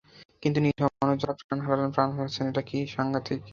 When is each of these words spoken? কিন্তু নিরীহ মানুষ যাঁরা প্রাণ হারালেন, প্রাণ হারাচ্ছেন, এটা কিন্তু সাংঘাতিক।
কিন্তু 0.43 0.59
নিরীহ 0.59 0.87
মানুষ 1.01 1.17
যাঁরা 1.21 1.35
প্রাণ 1.39 1.59
হারালেন, 1.65 1.89
প্রাণ 1.95 2.09
হারাচ্ছেন, 2.15 2.45
এটা 2.47 2.61
কিন্তু 2.63 2.87
সাংঘাতিক। 2.95 3.41